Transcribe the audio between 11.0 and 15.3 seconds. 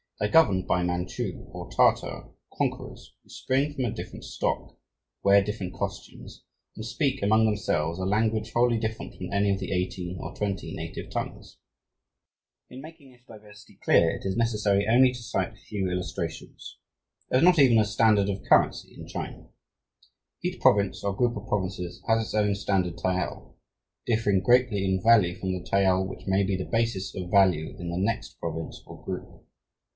tongues. In making this diversity clear, it is necessary only to